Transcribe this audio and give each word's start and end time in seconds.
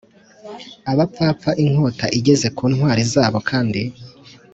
Abapfapfa 0.91 1.51
inkota 1.63 2.05
igeze 2.17 2.47
ku 2.57 2.63
ntwari 2.71 3.03
zaho 3.13 3.37
kandi 3.49 3.81